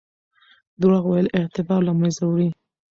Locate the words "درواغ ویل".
0.81-1.27